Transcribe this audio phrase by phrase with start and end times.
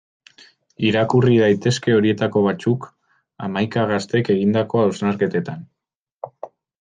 [0.91, 2.87] Irakurri daitezke horietako batzuk,
[3.49, 5.61] hamaika gaztek egindako hausnarketetan.